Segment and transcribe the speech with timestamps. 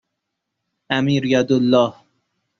[0.97, 1.93] امیریدالله